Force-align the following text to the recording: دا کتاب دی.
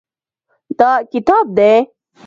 دا 0.77 0.91
کتاب 1.11 1.45
دی. 1.57 1.73